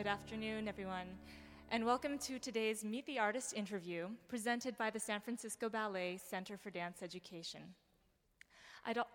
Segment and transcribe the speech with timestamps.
[0.00, 1.08] Good afternoon, everyone,
[1.70, 6.56] and welcome to today's Meet the Artist interview presented by the San Francisco Ballet Center
[6.56, 7.60] for Dance Education.
[8.86, 9.10] I'd al-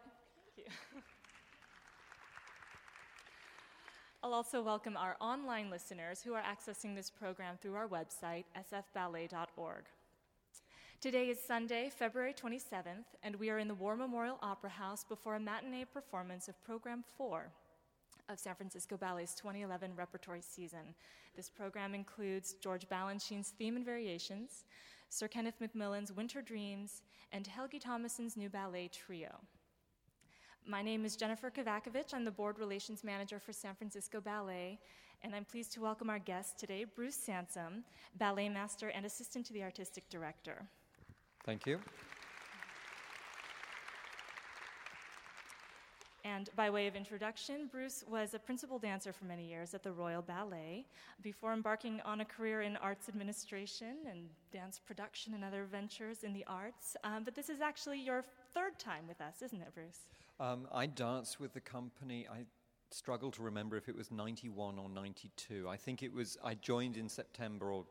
[4.22, 9.86] I'll also welcome our online listeners who are accessing this program through our website, sfballet.org.
[11.02, 15.34] Today is Sunday, February 27th, and we are in the War Memorial Opera House before
[15.34, 17.52] a matinee performance of Program 4
[18.30, 20.96] of San Francisco Ballet's 2011 repertory season.
[21.36, 24.66] This program includes George Balanchine's Theme and Variations,
[25.10, 29.40] Sir Kenneth Macmillan's Winter Dreams, and Helgi Tomasson's new ballet trio.
[30.68, 32.14] My name is Jennifer Kovacevich.
[32.14, 34.80] I'm the Board Relations Manager for San Francisco Ballet,
[35.24, 37.84] and I'm pleased to welcome our guest today, Bruce Sansom,
[38.18, 40.66] ballet master and assistant to the artistic director.
[41.46, 41.80] Thank you.
[46.26, 49.92] And by way of introduction, Bruce was a principal dancer for many years at the
[49.92, 50.84] Royal Ballet
[51.22, 56.34] before embarking on a career in arts administration and dance production and other ventures in
[56.34, 56.98] the arts.
[57.04, 60.00] Um, but this is actually your third time with us, isn't it, Bruce?
[60.40, 62.26] Um, I danced with the company.
[62.28, 62.46] I
[62.90, 65.70] struggle to remember if it was 91 or 92.
[65.70, 67.86] I think it was, I joined in September or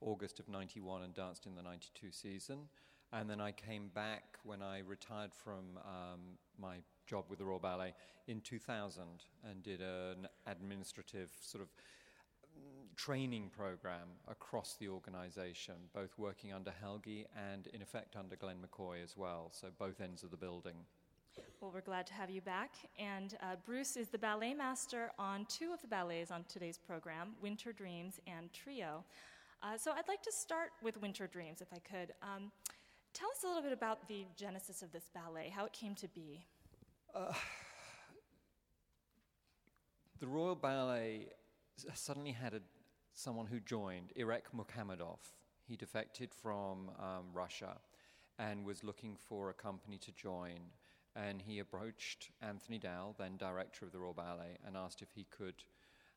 [0.00, 2.68] August of 91 and danced in the 92 season.
[3.12, 6.20] And then I came back when I retired from um,
[6.60, 7.92] my job with the Royal Ballet
[8.28, 9.02] in 2000
[9.48, 11.68] and did an administrative sort of
[12.56, 18.58] mm, training program across the organization, both working under Helgi and, in effect, under Glenn
[18.58, 20.76] McCoy as well, so both ends of the building.
[21.60, 22.74] Well, we're glad to have you back.
[22.98, 27.34] And uh, Bruce is the ballet master on two of the ballets on today's program
[27.42, 29.04] Winter Dreams and Trio.
[29.62, 32.12] Uh, so I'd like to start with Winter Dreams, if I could.
[32.22, 32.50] Um,
[33.14, 36.08] tell us a little bit about the genesis of this ballet, how it came to
[36.08, 36.44] be.
[37.14, 37.32] Uh,
[40.20, 41.28] the Royal Ballet
[41.94, 42.60] suddenly had a,
[43.14, 45.18] someone who joined, Irek Mukhamedov.
[45.66, 47.76] He defected from um, Russia
[48.38, 50.60] and was looking for a company to join.
[51.16, 55.26] And he approached Anthony Dowell, then director of the Royal Ballet, and asked if he
[55.30, 55.64] could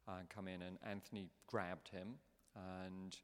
[0.07, 0.62] uh, come in.
[0.62, 2.16] And Anthony grabbed him.
[2.56, 3.18] And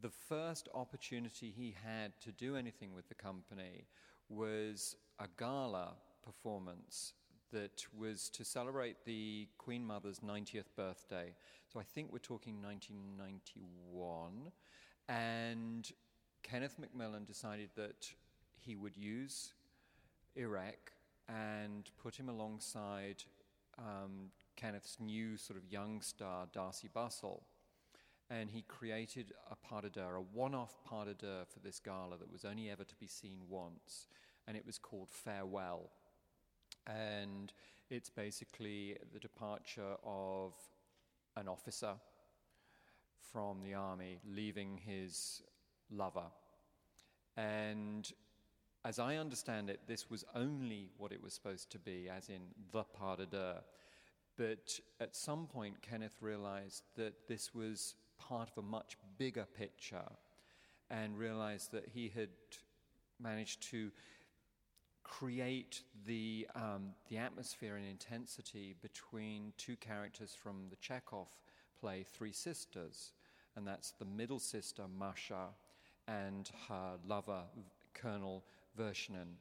[0.00, 3.86] the first opportunity he had to do anything with the company
[4.28, 5.94] was a gala
[6.24, 7.12] performance
[7.52, 11.32] that was to celebrate the Queen Mother's 90th birthday.
[11.72, 14.50] So I think we're talking 1991.
[15.08, 15.90] And
[16.42, 18.08] Kenneth Macmillan decided that
[18.58, 19.52] he would use
[20.36, 20.92] Irek
[21.28, 23.22] and put him alongside
[23.78, 27.42] um, Kenneth's new sort of young star, Darcey Bussell.
[28.34, 31.78] And he created a pas de deux, a one off pas de deux for this
[31.78, 34.08] gala that was only ever to be seen once.
[34.48, 35.90] And it was called Farewell.
[36.86, 37.52] And
[37.90, 40.52] it's basically the departure of
[41.36, 41.94] an officer
[43.32, 45.42] from the army leaving his
[45.90, 46.30] lover.
[47.36, 48.10] And
[48.84, 52.42] as I understand it, this was only what it was supposed to be, as in
[52.72, 53.54] the pas de deux.
[54.36, 60.10] But at some point, Kenneth realized that this was part of a much bigger picture
[60.90, 62.28] and realized that he had
[63.20, 63.90] managed to
[65.02, 71.28] create the, um, the atmosphere and intensity between two characters from the Chekhov
[71.78, 73.12] play Three Sisters,
[73.56, 75.48] and that's the middle sister, Masha,
[76.08, 77.42] and her lover,
[77.92, 78.44] Colonel
[78.78, 79.36] Vershinin.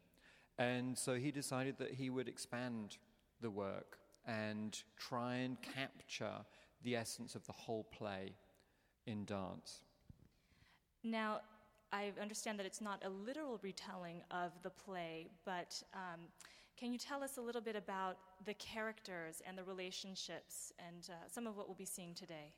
[0.60, 2.98] And so he decided that he would expand
[3.42, 6.46] the work and try and capture
[6.84, 8.34] the essence of the whole play
[9.06, 9.82] in dance.
[11.04, 11.42] Now,
[11.92, 16.22] I understand that it's not a literal retelling of the play, but um,
[16.78, 21.14] can you tell us a little bit about the characters and the relationships and uh,
[21.32, 22.52] some of what we'll be seeing today?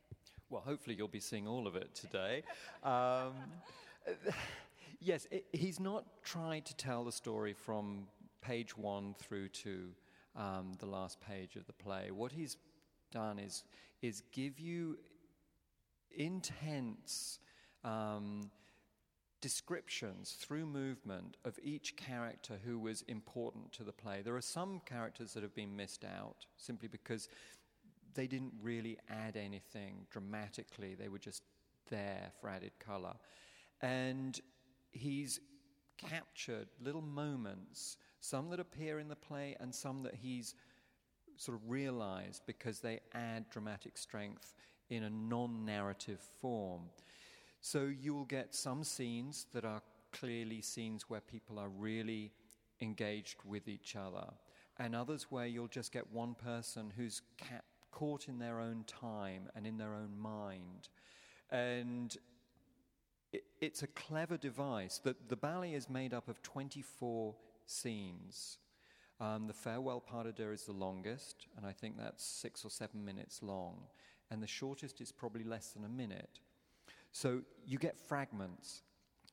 [0.50, 2.44] Well, hopefully, you'll be seeing all of it today.
[2.84, 3.34] Um,
[5.00, 8.08] yes, it, he's not tried to tell the story from
[8.42, 9.90] page one through to
[10.36, 12.12] um, the last page of the play.
[12.12, 12.58] What he's
[13.12, 13.64] done is,
[14.02, 14.98] is give you
[16.16, 17.40] intense.
[17.84, 18.50] Um,
[19.46, 24.24] descriptions through movement of each character who was important to the play.
[24.24, 27.30] There are some characters that have been missed out simply because
[28.16, 31.44] they didn't really add anything dramatically, they were just
[31.92, 33.14] there for added color.
[33.82, 34.40] And
[34.92, 35.40] he's
[35.98, 40.56] captured little moments, some that appear in the play and some that he's
[41.38, 44.56] sort of realized because they add dramatic strength
[44.90, 46.84] in a non narrative form.
[47.62, 52.32] So you'll get some scenes that are clearly scenes where people are really
[52.82, 54.28] engaged with each other,
[54.78, 59.50] and others where you'll just get one person who's cap- caught in their own time
[59.56, 60.90] and in their own mind.
[61.50, 62.16] And
[63.32, 65.00] it, it's a clever device.
[65.04, 67.36] The, the ballet is made up of 24
[67.66, 68.58] scenes.
[69.20, 72.70] Um, the farewell pas de deux is the longest, and I think that's six or
[72.70, 73.84] seven minutes long.
[74.36, 76.42] And the shortest is probably less than a minute.
[77.14, 78.82] So you get fragments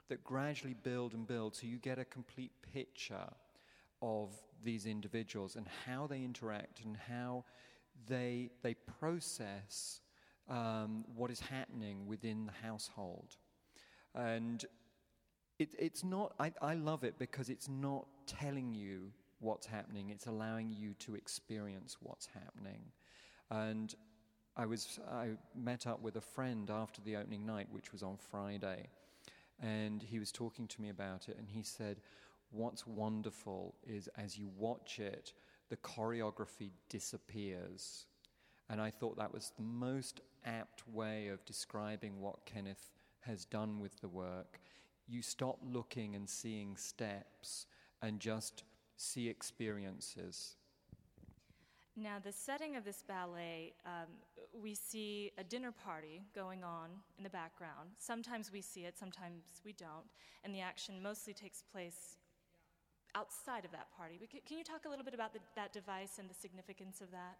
[0.08, 3.28] that gradually build and build, so you get a complete picture
[4.00, 4.32] of
[4.62, 7.44] these individuals and how they interact and how
[8.06, 10.02] they, they process
[10.48, 13.34] um, what is happening within the household.
[14.14, 14.64] And
[15.58, 19.10] it, it's not, I, I love it because it's not telling you
[19.40, 22.82] what's happening, it's allowing you to experience what's happening.
[23.50, 23.92] And
[24.56, 28.16] I was I met up with a friend after the opening night, which was on
[28.16, 28.88] Friday,
[29.60, 32.00] and he was talking to me about it, and he said,
[32.50, 35.32] "What's wonderful is as you watch it,
[35.68, 38.06] the choreography disappears."
[38.68, 42.90] And I thought that was the most apt way of describing what Kenneth
[43.20, 44.60] has done with the work.
[45.06, 47.66] You stop looking and seeing steps
[48.00, 48.64] and just
[48.96, 50.56] see experiences.
[51.96, 54.08] Now, the setting of this ballet, um,
[54.60, 57.90] we see a dinner party going on in the background.
[57.98, 60.06] Sometimes we see it, sometimes we don't.
[60.44, 62.16] And the action mostly takes place
[63.14, 64.18] outside of that party.
[64.46, 67.36] Can you talk a little bit about the, that device and the significance of that?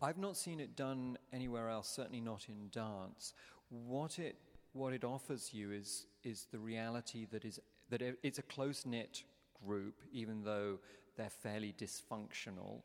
[0.00, 3.34] I've not seen it done anywhere else, certainly not in dance.
[3.70, 4.36] What it,
[4.72, 7.58] what it offers you is, is the reality that, is,
[7.90, 9.24] that it's a close knit
[9.66, 10.78] group, even though
[11.16, 12.82] they're fairly dysfunctional.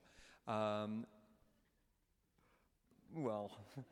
[0.48, 1.06] Um,
[3.34, 3.52] well,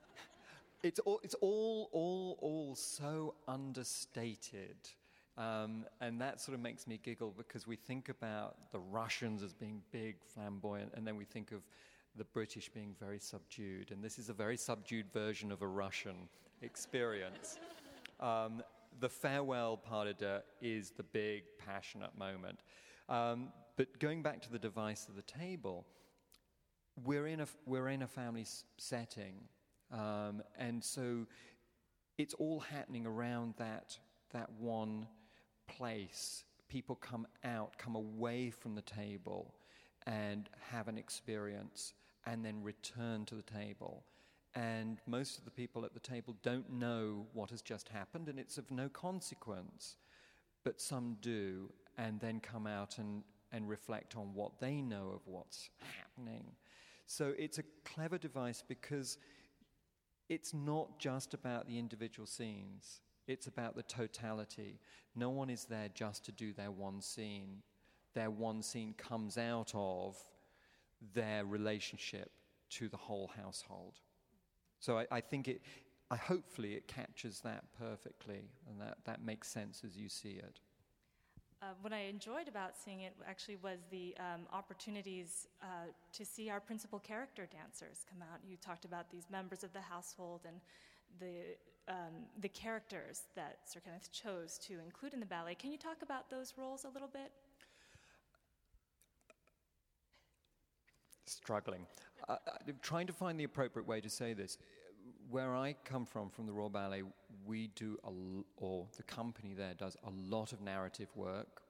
[0.83, 4.77] it's all, it's all, all, all so understated.
[5.37, 9.53] Um, and that sort of makes me giggle because we think about the Russians as
[9.53, 11.61] being big, flamboyant, and then we think of
[12.17, 13.91] the British being very subdued.
[13.91, 16.29] And this is a very subdued version of a Russian
[16.61, 17.57] experience.
[18.19, 18.61] Um,
[18.99, 22.59] the farewell pas de is the big, passionate moment.
[23.09, 25.87] Um, but going back to the device of the table,
[27.03, 29.35] we're in a, we're in a family s- setting.
[29.91, 31.27] Um, and so
[32.17, 33.97] it's all happening around that,
[34.31, 35.07] that one
[35.67, 36.43] place.
[36.69, 39.53] People come out, come away from the table,
[40.07, 41.93] and have an experience,
[42.25, 44.03] and then return to the table.
[44.55, 48.39] And most of the people at the table don't know what has just happened, and
[48.39, 49.95] it's of no consequence.
[50.63, 55.21] But some do, and then come out and, and reflect on what they know of
[55.25, 56.45] what's happening.
[57.11, 59.17] So it's a clever device because
[60.29, 64.79] it's not just about the individual scenes, it's about the totality.
[65.13, 67.63] No one is there just to do their one scene.
[68.13, 70.15] Their one scene comes out of
[71.13, 72.31] their relationship
[72.69, 73.99] to the whole household.
[74.79, 75.63] So I, I think it,
[76.09, 80.61] I, hopefully it captures that perfectly, and that, that makes sense as you see it.
[81.61, 85.65] Uh, what I enjoyed about seeing it actually was the um, opportunities uh,
[86.11, 88.39] to see our principal character dancers come out.
[88.49, 90.55] You talked about these members of the household and
[91.19, 91.55] the,
[91.87, 95.53] um, the characters that Sir Kenneth chose to include in the ballet.
[95.53, 97.31] Can you talk about those roles a little bit?
[101.27, 101.85] Struggling.
[102.27, 102.37] Uh,
[102.81, 104.57] trying to find the appropriate way to say this.
[105.31, 107.03] Where I come from, from the Royal Ballet,
[107.45, 107.97] we do,
[108.57, 111.61] or the company there does a lot of narrative work.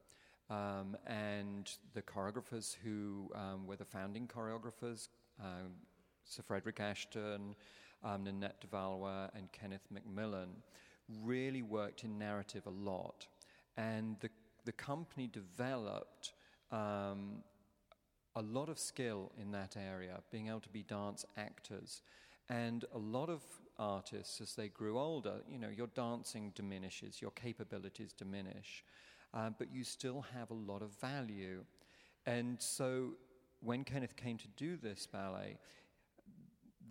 [0.50, 5.74] Um, and the choreographers who um, were the founding choreographers, um,
[6.26, 7.56] Sir Frederick Ashton,
[8.04, 10.50] um, Ninette de Valois, and Kenneth Macmillan,
[11.24, 13.28] really worked in narrative a lot.
[13.78, 14.32] And the,
[14.66, 16.34] the company developed
[16.72, 17.44] um,
[18.36, 22.02] a lot of skill in that area, being able to be dance actors.
[22.52, 23.42] And a lot of
[23.80, 28.84] artists, as they grew older, you know, your dancing diminishes, your capabilities diminish,
[29.34, 31.64] uh, but you still have a lot of value.
[32.26, 33.14] And so
[33.62, 35.60] when Kenneth came to do this ballet,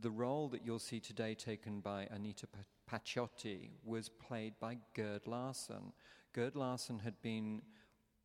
[0.01, 2.47] the role that you'll see today taken by Anita
[2.91, 5.93] Paciotti was played by Gerd Larsen.
[6.33, 7.61] Gerd Larsen had been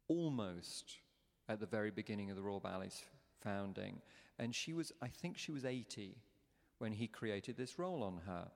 [0.07, 0.99] almost
[1.49, 3.03] at the very beginning of the Royal Ballet's
[3.41, 3.99] founding,
[4.39, 6.15] and she was, I think she was 80
[6.77, 8.47] when he created this role on her.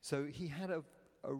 [0.00, 0.82] So he had a,
[1.24, 1.34] a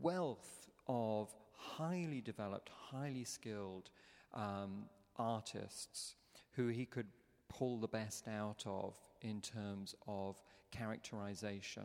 [0.00, 3.90] wealth of highly developed, highly skilled
[4.34, 4.84] um,
[5.16, 6.16] artists
[6.52, 7.06] who he could
[7.48, 11.84] pull the best out of in terms of characterization.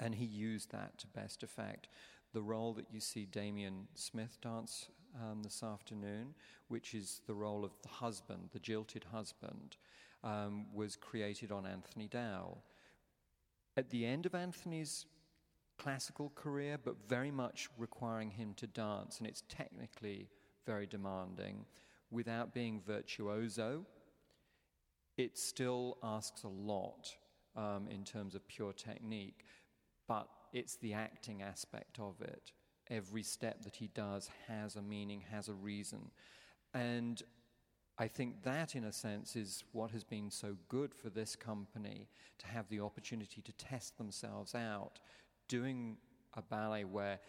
[0.00, 1.88] And he used that to best effect.
[2.32, 4.88] The role that you see Damian Smith dance
[5.20, 6.34] um, this afternoon,
[6.68, 9.76] which is the role of the husband, the jilted husband,
[10.24, 12.62] um, was created on Anthony Dowell.
[13.76, 15.06] at the end of Anthony's
[15.78, 20.28] classical career, but very much requiring him to dance, and it's technically
[20.66, 21.64] very demanding.
[22.10, 23.86] Without being virtuoso,
[25.16, 27.16] it still asks a lot
[27.56, 29.44] um, in terms of pure technique,
[30.06, 32.52] but it's the acting aspect of it.
[32.90, 36.10] Every step that he does has a meaning, has a reason.
[36.74, 37.22] And
[38.02, 42.08] I think that, in a sense, is what has been so good for this company
[42.38, 44.98] to have the opportunity to test themselves out,
[45.46, 45.96] doing
[46.34, 47.20] a ballet where,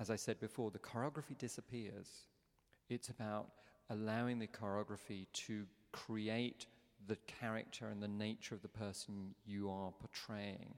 [0.00, 2.08] as I said before, the choreography disappears.
[2.88, 3.48] It's about
[3.90, 6.64] allowing the choreography to create
[7.06, 10.72] the character and the nature of the person you are portraying.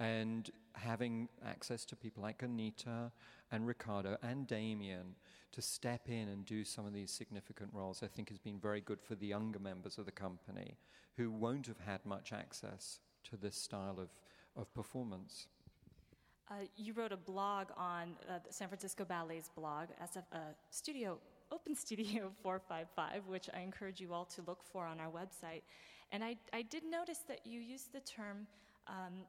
[0.00, 3.12] And having access to people like Anita
[3.52, 5.14] and Ricardo and Damian
[5.52, 8.80] to step in and do some of these significant roles, I think has been very
[8.80, 10.78] good for the younger members of the company
[11.16, 14.08] who won't have had much access to this style of,
[14.56, 15.48] of performance.
[16.50, 20.38] Uh, you wrote a blog on uh, the San Francisco Ballet's blog, SF, uh,
[20.70, 21.18] Studio
[21.52, 25.62] Open Studio 455, which I encourage you all to look for on our website.
[26.10, 28.46] And I, I did notice that you used the term,
[28.86, 29.24] um,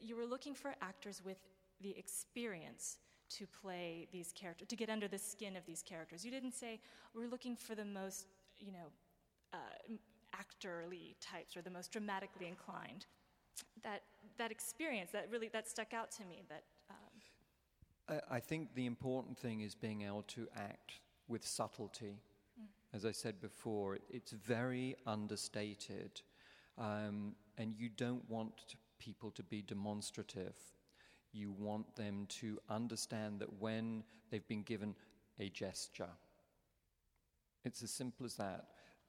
[0.00, 1.38] you were looking for actors with
[1.80, 2.98] the experience
[3.28, 6.24] to play these characters, to get under the skin of these characters.
[6.24, 6.80] You didn't say,
[7.14, 8.26] we're looking for the most,
[8.58, 8.88] you know,
[9.52, 9.56] uh,
[10.34, 13.06] actorly types or the most dramatically inclined.
[13.82, 14.02] That,
[14.38, 16.44] that experience, that really, that stuck out to me.
[16.48, 22.20] That, um I, I think the important thing is being able to act with subtlety.
[22.60, 22.66] Mm.
[22.94, 26.20] As I said before, it's very understated,
[26.78, 30.56] um, and you don't want people to be demonstrative.
[31.32, 34.94] You want them to understand that when they've been given
[35.38, 36.08] a gesture,
[37.64, 38.66] it's as simple as that,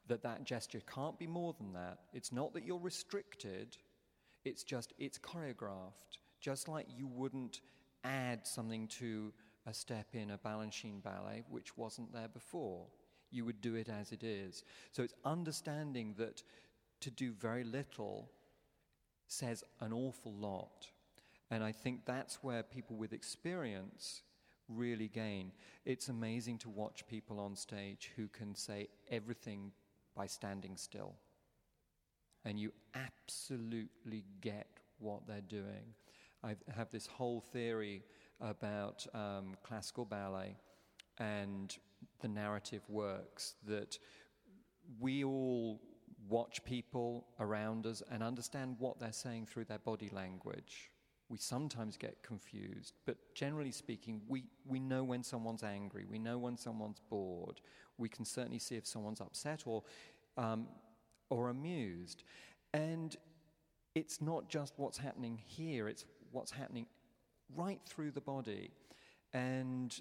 [0.07, 1.99] that that gesture can't be more than that.
[2.13, 3.77] It's not that you're restricted,
[4.45, 6.19] it's just, it's choreographed.
[6.39, 7.61] Just like you wouldn't
[8.03, 9.33] add something to
[9.65, 12.85] a step in a Balanchine ballet which wasn't there before.
[13.31, 14.63] You would do it as it is.
[14.91, 16.41] So it's understanding that
[17.01, 18.31] to do very little
[19.27, 20.87] says an awful lot.
[21.49, 24.21] And I think that's where people with experience
[24.67, 25.51] really gain.
[25.85, 29.71] It's amazing to watch people on stage who can say everything
[30.15, 31.13] by standing still.
[32.43, 34.67] And you absolutely get
[34.99, 35.93] what they're doing.
[36.43, 38.03] I have this whole theory
[38.41, 40.55] about um, classical ballet
[41.17, 41.75] and
[42.21, 43.97] the narrative works that
[44.99, 45.81] we all
[46.29, 50.91] watch people around us and understand what they're saying through their body language.
[51.29, 56.37] We sometimes get confused, but generally speaking, we, we know when someone's angry, we know
[56.37, 57.59] when someone's bored,
[57.97, 59.83] we can certainly see if someone's upset or,
[60.37, 60.67] um,
[61.29, 62.23] or amused.
[62.73, 63.15] And
[63.93, 66.85] it's not just what's happening here, it's what's happening
[67.55, 68.71] right through the body.
[69.33, 69.99] And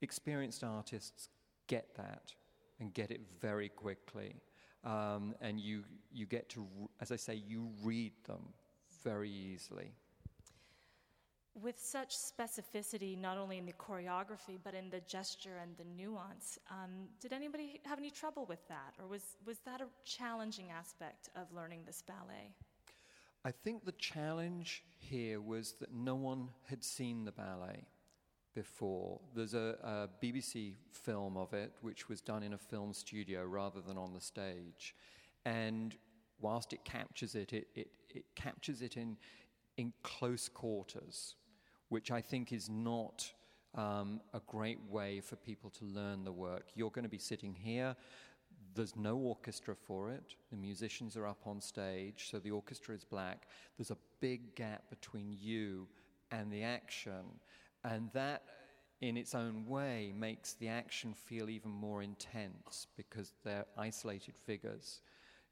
[0.00, 1.30] experienced artists
[1.66, 2.32] get that
[2.78, 4.36] and get it very quickly.
[4.84, 6.66] Um, and you, you get to,
[7.00, 8.48] as I say, you read them
[9.02, 9.92] very easily.
[11.60, 16.58] With such specificity, not only in the choreography, but in the gesture and the nuance,
[16.70, 18.94] um, did anybody have any trouble with that?
[19.00, 22.54] Or was, was that a challenging aspect of learning this ballet?
[23.44, 27.86] I think the challenge here was that no one had seen the ballet
[28.54, 29.20] before.
[29.34, 33.80] There's a, a, BBC film of it, which was done in a film studio rather
[33.80, 34.94] than on the stage.
[35.44, 35.96] And
[36.40, 39.16] whilst it captures it, it, it, it captures it in,
[39.76, 41.36] in close quarters,
[41.88, 43.30] which I think is not
[43.74, 46.68] um, a great way for people to learn the work.
[46.74, 47.96] You're going to be sitting here
[48.74, 50.34] there's no orchestra for it.
[50.50, 53.48] The musicians are up on stage, so the orchestra is black.
[53.76, 55.88] There's a big gap between you
[56.30, 57.40] and the action.
[57.88, 58.42] And that,
[59.00, 65.00] in its own way, makes the action feel even more intense because they're isolated figures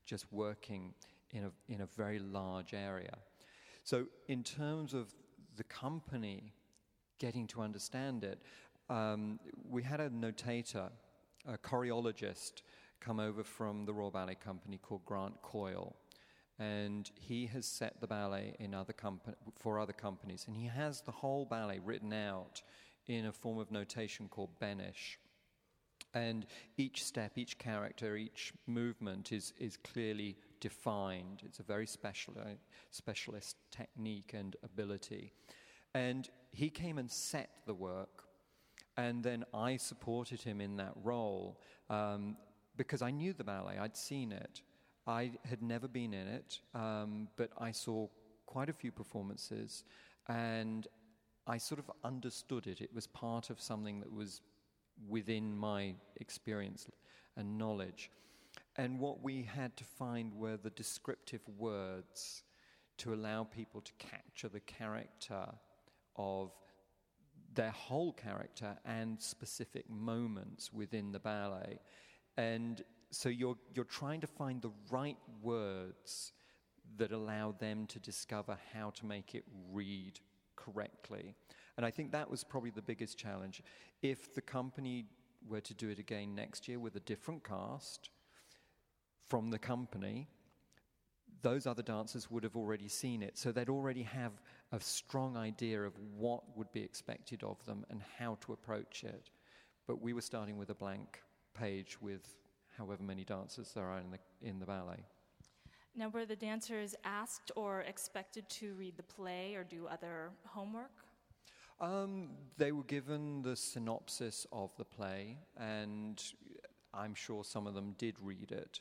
[0.05, 0.93] just working
[1.33, 3.17] in a, in a very large area.
[3.85, 5.15] So, in terms of
[5.57, 6.53] the company
[7.19, 8.43] getting to understand it,
[8.91, 10.91] um, we had a notator,
[11.49, 12.63] a choreologist
[13.01, 15.97] come over from the Royal Ballet Company called Grant Coyle.
[16.59, 20.45] And he has set the ballet in other compa- for other companies.
[20.47, 22.63] And he has the whole ballet written out
[23.07, 25.17] in a form of notation called Benesh.
[26.15, 26.47] And
[26.79, 31.43] each step, each character, each movement is, is clearly defined.
[31.45, 32.35] It's a very special,
[32.91, 35.33] specialist technique and ability.
[35.95, 38.25] And he came and set the work,
[38.97, 41.61] and then I supported him in that role.
[41.91, 42.37] Um,
[42.77, 44.63] because I knew the ballet, I'd seen it.
[45.07, 48.09] I had never been in it, um, but I saw
[48.47, 49.85] quite a few performances,
[50.29, 50.87] and
[51.47, 52.81] I sort of understood it.
[52.81, 54.41] It was part of something that was
[55.09, 56.89] within my experience
[57.37, 58.11] and knowledge.
[58.77, 62.43] And what we had to find were the descriptive words
[62.99, 65.47] to allow people to capture the character
[66.17, 66.51] of
[67.55, 71.79] their whole character and specific moments within the ballet.
[72.37, 72.83] And
[73.17, 76.33] so you're, you're trying to find the right words
[76.99, 80.21] that allow them to discover how to make it read
[80.55, 81.35] correctly.
[81.77, 83.63] And I think that was probably the biggest challenge.
[84.03, 85.07] If the company
[85.49, 88.11] were to do it again next year with a different cast
[89.27, 90.29] from the company,
[91.43, 93.39] those other dancers would have already seen it.
[93.39, 94.33] So they'd already have
[94.73, 99.31] a strong idea of what would be expected of them and how to approach it.
[99.87, 101.21] But we were starting with a blank
[101.55, 102.46] page with
[102.77, 105.05] however many dancers there are in the, in the ballet.
[105.95, 110.91] Now, were the dancers asked or expected to read the play or do other homework?
[111.81, 116.23] Um, they were given the synopsis of the play, and
[116.93, 118.81] I'm sure some of them did read it.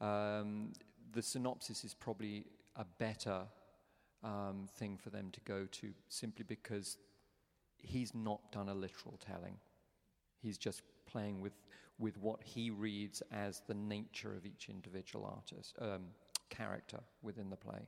[0.00, 0.72] Um,
[1.12, 2.44] the synopsis is probably
[2.76, 3.42] a better
[4.22, 6.98] um, thing for them to go to simply because
[7.78, 9.56] he's not done a literal telling.
[10.42, 11.52] He's just playing with,
[11.98, 16.02] with what he reads as the nature of each individual artist, um,
[16.48, 17.86] character within the play.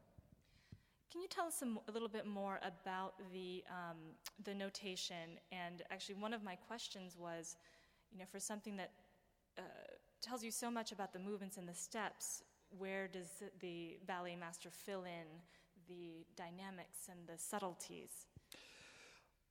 [1.11, 3.99] Can you tell us some, a little bit more about the, um,
[4.45, 5.39] the notation?
[5.51, 7.57] And actually, one of my questions was,
[8.11, 8.93] you know, for something that
[9.59, 9.63] uh,
[10.23, 12.43] tells you so much about the movements and the steps,
[12.79, 15.27] where does the ballet master fill in
[15.87, 18.27] the dynamics and the subtleties?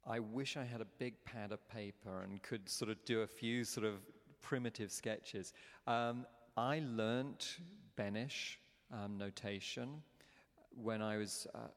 [0.08, 3.28] I wish I had a big pad of paper and could sort of do a
[3.28, 3.96] few sort of
[4.42, 5.54] primitive sketches.
[5.88, 6.26] Um,
[6.58, 7.58] I learnt
[7.98, 8.56] Benesh
[8.92, 10.02] um, notation
[10.76, 11.68] when I was uh,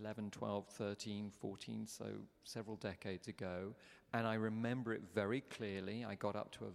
[0.00, 2.06] 11, 12, 13, 14, so
[2.42, 3.74] several decades ago,
[4.12, 6.04] and I remember it very clearly.
[6.04, 6.74] I got up to a v-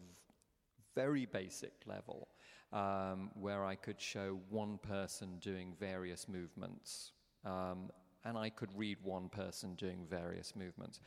[0.96, 2.28] very basic level
[2.72, 7.12] um, where I could show one person doing various movements,
[7.46, 7.90] um,
[8.26, 11.00] and I could read one person doing various movements.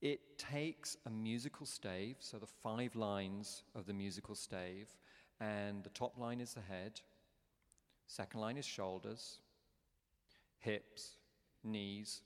[0.00, 4.88] It takes a musical stave, so the five lines of the musical stave,
[5.40, 7.00] and the top line is the head,
[8.06, 9.38] second line is shoulders,
[10.58, 11.16] hips,
[11.64, 12.22] knees,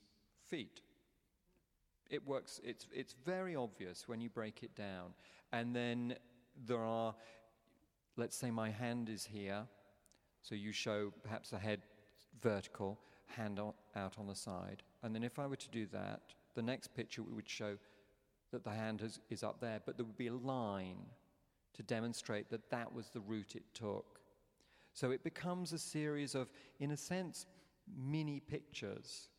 [0.47, 0.81] feet.
[2.09, 5.13] It works, it's, it's very obvious when you break it down.
[5.51, 6.15] And then
[6.67, 7.15] there are,
[8.17, 9.63] let's say my hand is here,
[10.41, 11.81] so you show perhaps the head
[12.41, 12.99] vertical,
[13.35, 14.83] hand on, out on the side.
[15.01, 16.21] And then if I were to do that,
[16.55, 17.77] the next picture would show
[18.51, 21.05] that the hand is, is up there, but there would be a line
[21.73, 24.19] to demonstrate that that was the route it took.
[24.93, 27.47] So it becomes a series of, in a sense,
[27.97, 29.29] mini pictures.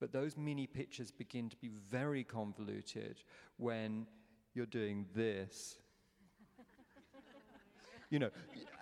[0.00, 3.22] But those mini pictures begin to be very convoluted
[3.58, 4.06] when
[4.54, 5.76] you're doing this.
[8.14, 8.30] You know,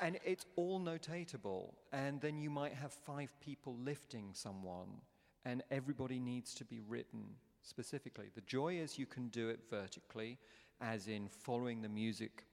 [0.03, 1.71] and it's all notatable.
[1.91, 5.01] And then you might have five people lifting someone,
[5.47, 7.25] and everybody needs to be written
[7.63, 8.27] specifically.
[8.35, 10.37] The joy is you can do it vertically,
[10.83, 12.45] as in following the music,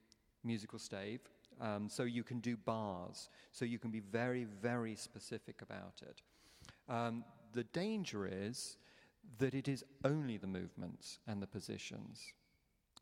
[0.46, 1.20] musical stave.
[1.60, 3.30] Um, so you can do bars.
[3.52, 6.22] So you can be very, very specific about it.
[6.88, 8.78] Um, the danger is
[9.38, 12.32] that it is only the movements and the positions,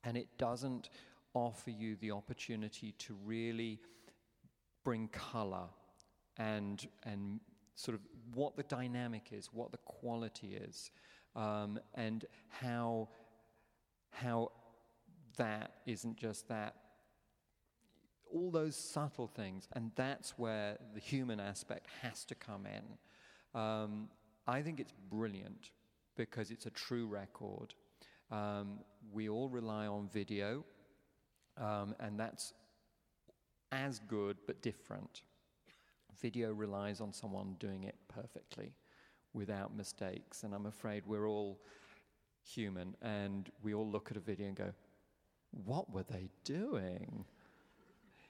[0.04, 0.90] and it doesn't
[1.45, 3.80] offer you the opportunity to really
[4.84, 5.67] bring color
[6.38, 7.39] and and
[7.76, 8.02] sort of
[8.34, 10.91] what the dynamic is, what the quality is,
[11.36, 13.08] um, and how
[14.12, 14.52] how
[15.38, 16.76] that isn't just that.
[18.34, 23.60] All those subtle things, and that's where the human aspect has to come in.
[23.60, 24.10] Um,
[24.45, 25.71] I think it's brilliant
[26.15, 27.73] because it's a true record.
[28.32, 28.80] Um,
[29.13, 30.65] we all rely on video,
[31.60, 32.54] um, and that's
[33.72, 35.22] as good but different.
[36.22, 38.74] Video relies on someone doing it perfectly
[39.34, 41.60] without mistakes, and I'm afraid we're all
[42.43, 44.74] human and we all look at a video and go,
[45.65, 47.26] What were they doing?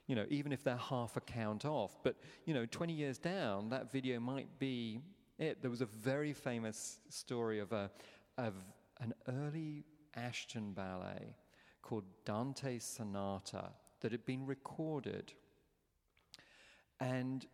[0.06, 1.98] You know, even if they're half a count off.
[2.02, 5.00] But, you know, 20 years down, that video might be
[5.38, 5.60] it.
[5.60, 7.90] There was a very famous story of, a,
[8.38, 8.54] of
[9.00, 11.36] an early Ashton ballet
[11.88, 13.70] called Dante's Sonata
[14.00, 15.32] that had been recorded.
[17.00, 17.46] And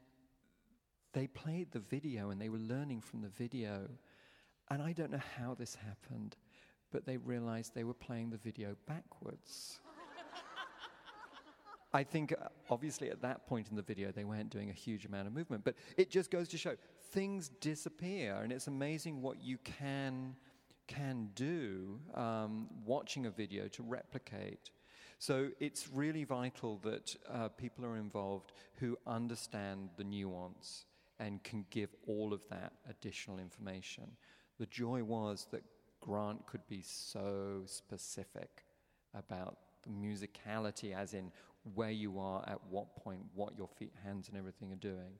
[1.12, 3.88] they played the video and they were learning from the video.
[4.70, 6.36] And I don't know how this happened,
[6.90, 9.78] but they realized they were playing the video backwards.
[11.92, 15.06] I think uh, obviously at that point in the video they weren't doing a huge
[15.06, 16.74] amount of movement, but it just goes to show
[17.12, 20.34] things disappear, and it's amazing what you can
[20.86, 24.70] can do um, watching a video to replicate.
[25.18, 30.84] So it's really vital that uh, people are involved who understand the nuance
[31.18, 34.04] and can give all of that additional information.
[34.58, 35.62] The joy was that
[36.00, 38.64] Grant could be so specific
[39.14, 41.30] about the musicality, as in
[41.74, 45.12] where you are at what point, what your feet, hands, and everything are doing.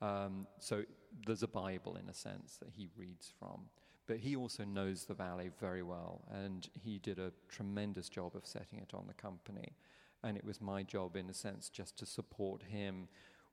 [0.00, 0.84] Um, so
[1.26, 3.62] there's a Bible in a sense that he reads from.
[4.08, 8.46] But he also knows the ballet very well, and he did a tremendous job of
[8.46, 9.76] setting it on the company.
[10.24, 13.06] And it was my job, in a sense, just to support him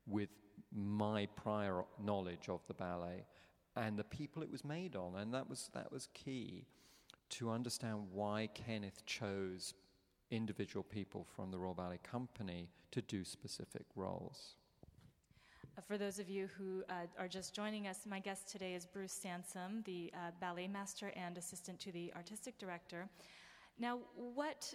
[0.06, 0.30] with
[0.74, 3.24] my prior knowledge of the ballet
[3.76, 5.14] and the people it was made on.
[5.16, 6.64] And that was, that was key
[7.28, 9.74] to understand why Kenneth chose
[10.30, 14.56] individual people from the Royal Ballet Company to do specific roles.
[15.76, 18.86] Uh, for those of you who uh, are just joining us, my guest today is
[18.86, 23.08] Bruce Sansom, the uh, ballet master and assistant to the artistic director.
[23.78, 24.72] Now, what,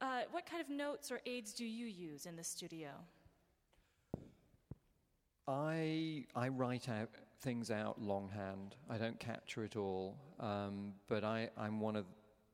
[0.00, 2.88] uh, what kind of notes or aids do you use in the studio?
[5.46, 8.74] I, I write out things out longhand.
[8.88, 12.06] I don't capture it all, um, but I, I'm one of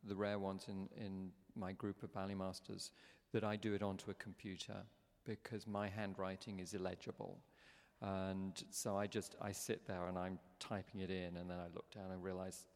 [0.07, 2.91] the rare ones in, in my group of ballet masters
[3.33, 4.77] that I do it onto a computer
[5.25, 7.39] because my handwriting is illegible.
[8.03, 11.67] And so I just, I sit there and I'm typing it in, and then I
[11.75, 12.67] look down and realize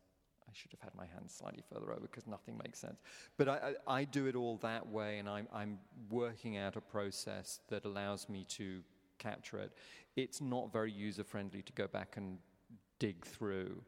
[0.48, 3.00] I should have had my hands slightly further over because nothing makes sense.
[3.36, 5.78] But I, I, I, do it all that way, and I'm, I'm
[6.08, 8.80] working out a process that allows me to
[9.18, 9.72] capture it.
[10.16, 12.38] It's not very user friendly to go back and
[12.98, 13.82] dig through,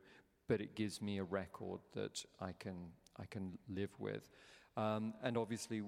[0.48, 2.76] but it gives me a record that I can,
[3.18, 4.28] I can live with.
[4.76, 5.82] Um, and obviously,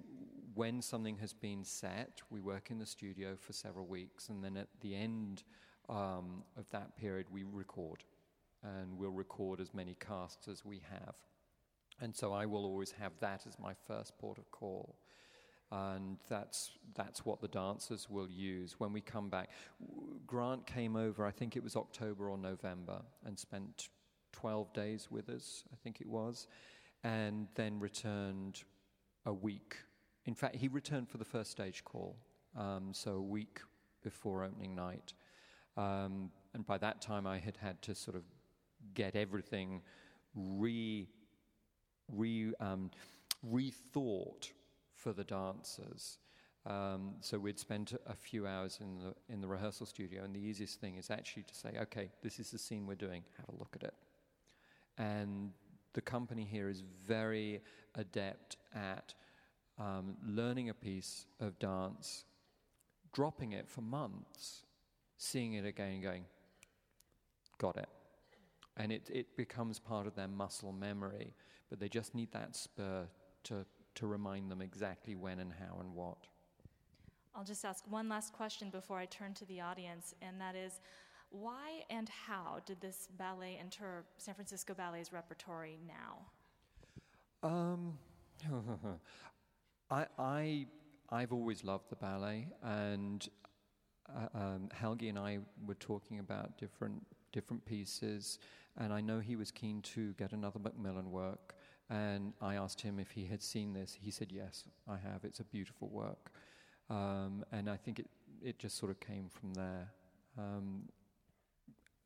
[0.54, 4.56] when something has been set, we work in the studio for several weeks, and then
[4.56, 5.42] at the end
[5.88, 8.04] um, of that period, we record.
[8.62, 11.14] And we'll record as many casts as we have.
[12.00, 14.96] And so I will always have that as my first port of call.
[15.70, 19.50] And that's, that's what the dancers will use when we come back.
[20.26, 23.88] Grant came over, I think it was October or November, and spent
[24.32, 26.46] 12 days with us, I think it was,
[27.04, 28.62] and then returned
[29.24, 29.76] a week.
[30.24, 32.16] In fact, he returned for the first stage call,
[32.56, 33.60] um, so a week
[34.02, 35.14] before opening night.
[35.76, 38.22] Um, and by that time, I had had to sort of
[38.94, 39.82] get everything
[40.34, 41.08] re,
[42.08, 42.90] re, um,
[43.48, 44.50] rethought
[44.94, 46.18] for the dancers.
[46.64, 50.40] Um, so we'd spent a few hours in the in the rehearsal studio, and the
[50.40, 53.24] easiest thing is actually to say, "Okay, this is the scene we're doing.
[53.38, 53.94] Have a look at it."
[54.96, 55.52] And
[55.94, 57.62] the company here is very
[57.96, 59.14] adept at
[59.82, 62.24] um, learning a piece of dance,
[63.12, 64.62] dropping it for months,
[65.16, 66.24] seeing it again, going,
[67.58, 67.88] got it.
[68.76, 71.34] And it, it becomes part of their muscle memory,
[71.68, 73.06] but they just need that spur
[73.44, 73.66] to,
[73.96, 76.26] to remind them exactly when and how and what.
[77.34, 80.80] I'll just ask one last question before I turn to the audience, and that is
[81.30, 86.18] why and how did this ballet enter San Francisco Ballet's repertory now?
[87.42, 87.98] Um,
[89.92, 90.66] I, I,
[91.10, 93.28] I've always loved the ballet, and
[94.08, 98.38] uh, um, Helgi and I were talking about different different pieces,
[98.78, 101.54] and I know he was keen to get another Macmillan work.
[101.90, 103.98] And I asked him if he had seen this.
[104.00, 105.24] He said, "Yes, I have.
[105.24, 106.32] It's a beautiful work."
[106.88, 108.08] Um, and I think it
[108.42, 109.92] it just sort of came from there.
[110.38, 110.88] Um,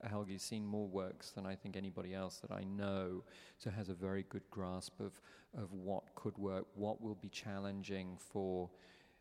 [0.05, 3.25] Helgi's seen more works than I think anybody else that I know,
[3.59, 5.21] so has a very good grasp of,
[5.57, 8.71] of what could work, what will be challenging for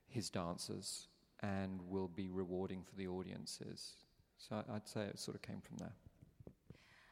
[0.08, 1.08] his dancers,
[1.42, 3.94] and will be rewarding for the audiences.
[4.38, 5.94] So I'd say it sort of came from there.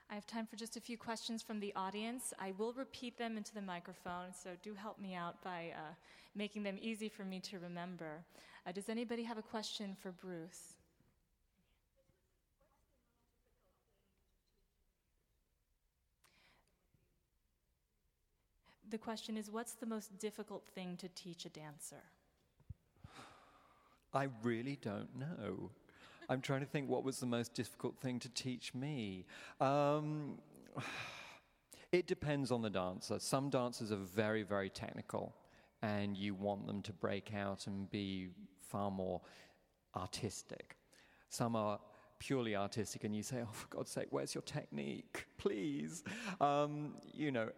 [0.09, 2.33] I have time for just a few questions from the audience.
[2.39, 5.93] I will repeat them into the microphone, so do help me out by uh,
[6.35, 8.23] making them easy for me to remember.
[8.67, 10.75] Uh, does anybody have a question for Bruce?
[18.93, 22.03] The question is what's the most difficult thing to teach a dancer?
[24.13, 25.71] I really don't know.
[26.29, 29.25] I'm trying to think what was the most difficult thing to teach me.
[29.59, 30.37] Um,
[31.91, 33.17] it depends on the dancer.
[33.17, 35.33] Some dancers are very, very technical,
[35.81, 38.29] and you want them to break out and be
[38.61, 39.21] far more
[39.95, 40.77] artistic.
[41.29, 41.79] Some are
[42.19, 46.03] purely artistic, and you say, "Oh, for God's sake, where's your technique, please?"
[46.39, 47.49] Um, you know,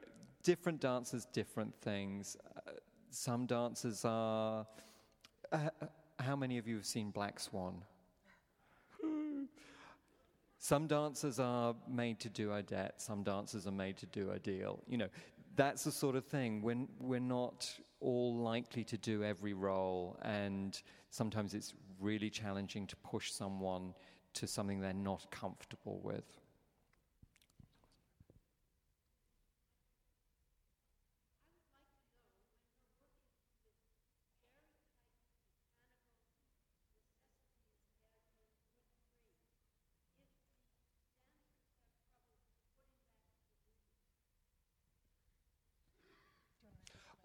[0.45, 2.37] different dancers, different things.
[2.55, 2.71] Uh,
[3.09, 4.65] some dancers are
[5.51, 5.69] uh,
[6.19, 7.83] how many of you have seen Black Swan?
[10.59, 14.79] some dancers are made to do Odette, some dancers are made to do Odile.
[14.87, 15.09] You know,
[15.55, 16.61] that's the sort of thing.
[16.61, 20.79] When we're not all likely to do every role, and
[21.09, 23.93] sometimes it's really challenging to push someone
[24.35, 26.44] to something they're not comfortable with.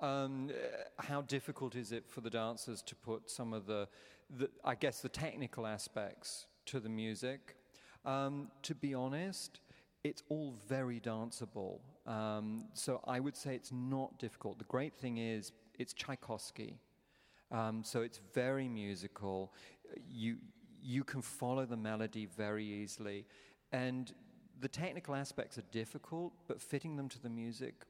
[0.01, 0.51] Um,
[0.99, 3.87] how difficult is it for the dancers to put some of the,
[4.31, 7.57] the I guess, the technical aspects to the music?
[8.05, 9.61] Um, to be honest,
[10.03, 11.81] it's all very danceable.
[12.07, 14.59] Um, so I would say it's not difficult.
[14.59, 16.79] The great thing is it's Tchaikovsky.
[17.53, 19.53] Um, so it's very musical.
[20.09, 20.37] You,
[20.83, 23.27] you can follow the melody very easily.
[23.73, 24.13] And
[24.61, 27.85] the technical aspects are difficult, but fitting them to the music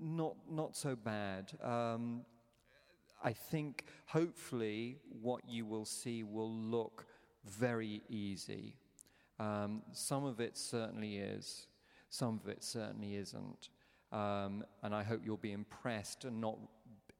[0.00, 1.52] not not so bad.
[1.62, 2.24] Um,
[3.22, 7.06] I think hopefully what you will see will look
[7.44, 8.76] very easy.
[9.38, 11.66] Um, some of it certainly is,
[12.08, 13.68] some of it certainly isn't.
[14.12, 16.58] Um, and I hope you'll be impressed and not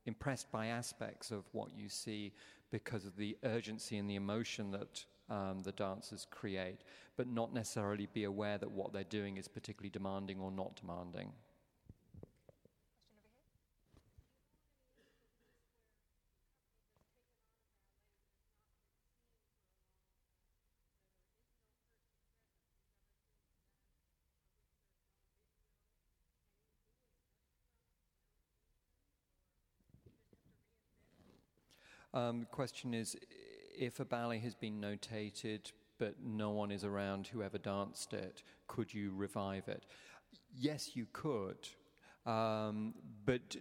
[0.06, 2.32] impressed by aspects of what you see
[2.70, 6.80] because of the urgency and the emotion that um, the dancers create,
[7.16, 11.32] but not necessarily be aware that what they're doing is particularly demanding or not demanding.
[32.12, 33.16] Um, the question is
[33.76, 38.42] if a ballet has been notated but no one is around who ever danced it,
[38.66, 39.84] could you revive it?
[40.56, 41.68] Yes, you could.
[42.24, 42.94] Um,
[43.26, 43.56] but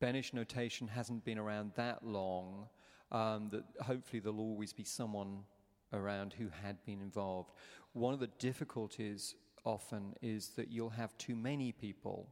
[0.00, 2.68] Benesh notation hasn't been around that long.
[3.12, 5.44] Um, that hopefully there'll always be someone
[5.92, 7.52] around who had been involved.
[7.92, 12.28] One of the difficulties often is that you'll have too many people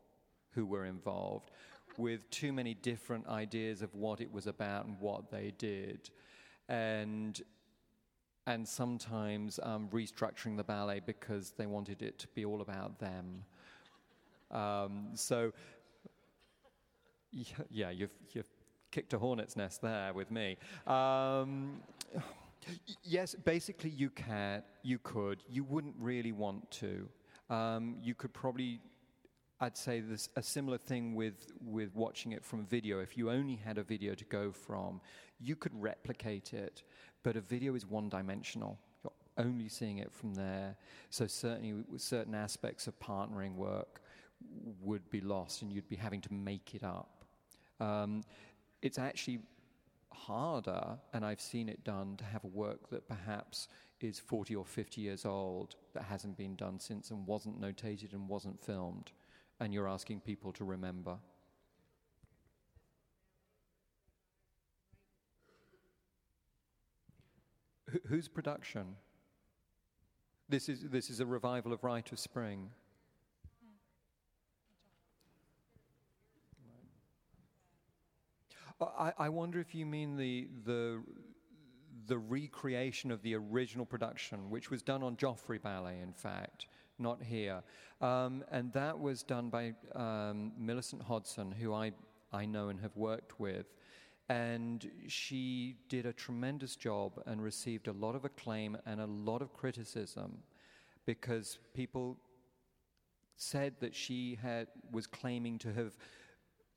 [0.55, 1.51] who were involved,
[1.99, 6.11] with too many different ideas of what it was about and what they did.
[6.69, 7.41] And
[8.47, 13.45] and sometimes um, restructuring the ballet because they wanted it to be all about them.
[14.51, 15.53] Um, so,
[17.71, 18.49] yeah, you've, you've
[18.91, 20.57] kicked a hornet's nest there with me.
[20.87, 21.81] Um,
[23.05, 25.43] yes, basically, you can, you could.
[25.49, 27.09] You wouldn't really want to.
[27.49, 28.81] Um, you could probably
[29.63, 32.99] I'd say this, a similar thing with, with watching it from video.
[32.99, 35.01] If you only had a video to go from,
[35.39, 36.83] you could replicate it,
[37.23, 38.77] but a video is one dimensional.
[39.05, 40.77] You're only seeing it from there.
[41.11, 44.03] So, certainly, certain aspects of partnering work
[44.81, 47.25] would be lost, and you'd be having to make it up.
[47.79, 48.25] Um,
[48.83, 49.39] it's actually
[50.13, 53.69] harder, and I've seen it done, to have a work that perhaps
[54.01, 58.29] is 40 or 50 years old that hasn't been done since and wasn't notated and
[58.29, 59.13] wasn't filmed
[59.63, 61.17] and you're asking people to remember.
[67.95, 68.97] H- whose production?
[70.49, 72.71] This is, this is a revival of Rite of Spring.
[78.81, 81.01] I, I wonder if you mean the, the,
[82.09, 86.67] the recreation of the original production, which was done on Joffrey Ballet, in fact
[87.03, 87.63] not here.
[88.01, 91.93] Um, and that was done by um, Millicent Hodson, who I,
[92.33, 93.67] I know and have worked with.
[94.29, 99.43] And she did a tremendous job and received a lot of acclaim and a lot
[99.43, 100.39] of criticism
[101.05, 102.17] because people
[103.37, 105.93] said that she had, was claiming to have,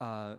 [0.01, 0.35] uh,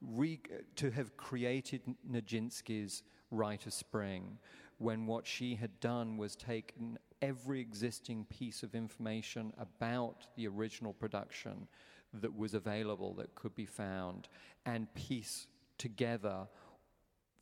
[0.00, 0.40] re,
[0.76, 4.38] to have created Nijinsky's Rite of Spring,
[4.78, 10.92] when what she had done was taken every existing piece of information about the original
[10.92, 11.68] production
[12.14, 14.28] that was available that could be found
[14.66, 15.46] and piece
[15.78, 16.46] together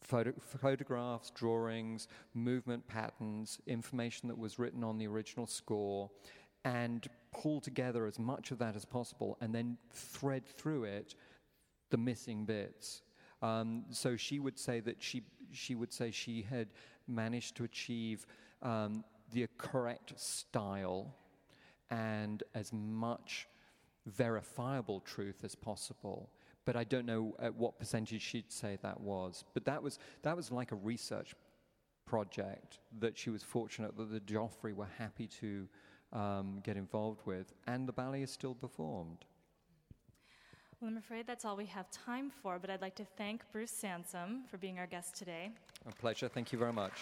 [0.03, 6.11] photo- photographs, drawings, movement patterns, information that was written on the original score,
[6.65, 11.15] and pull together as much of that as possible and then thread through it
[11.91, 13.03] the missing bits.
[13.43, 16.69] Um, so she would say that she, she would say she had
[17.07, 18.27] managed to achieve
[18.63, 21.15] um, the correct style
[21.91, 23.49] and as much
[24.07, 26.31] verifiable truth as possible,
[26.65, 29.45] but I don't know at what percentage she'd say that was.
[29.55, 31.35] But that was that was like a research
[32.07, 35.69] project that she was fortunate that the Joffrey were happy to
[36.13, 39.25] um, get involved with, and the ballet is still performed.
[40.81, 43.71] Well, I'm afraid that's all we have time for, but I'd like to thank Bruce
[43.71, 45.51] Sansom for being our guest today.
[45.89, 46.29] A pleasure.
[46.29, 46.93] Thank you very much.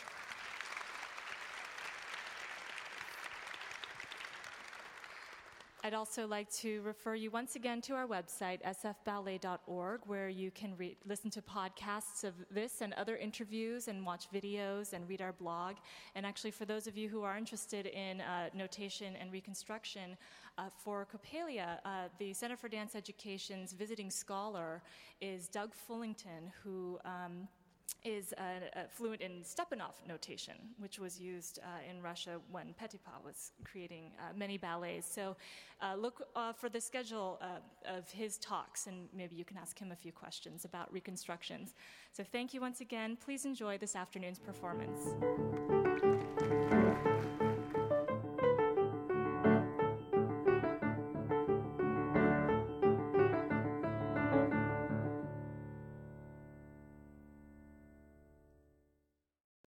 [5.86, 10.74] I'd also like to refer you once again to our website, sfballet.org, where you can
[10.78, 15.34] re- listen to podcasts of this and other interviews and watch videos and read our
[15.34, 15.76] blog.
[16.14, 20.16] And actually, for those of you who are interested in uh, notation and reconstruction,
[20.56, 24.82] uh, for Coppelia, uh, the Center for Dance Education's visiting scholar
[25.20, 27.46] is Doug Fullington, who um,
[28.04, 33.52] is uh, fluent in Stepanov notation, which was used uh, in Russia when Petipa was
[33.64, 35.12] creating uh, many ballets.
[35.12, 35.36] So
[35.80, 39.78] uh, look uh, for the schedule uh, of his talks, and maybe you can ask
[39.78, 41.74] him a few questions about reconstructions.
[42.12, 43.16] So thank you once again.
[43.16, 46.13] Please enjoy this afternoon's performance.